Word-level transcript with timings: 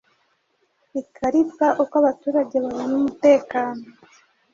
Ikarita 1.01 1.67
Uko 1.83 1.93
abaturage 2.01 2.55
babona 2.63 2.93
umutekano 2.99 3.83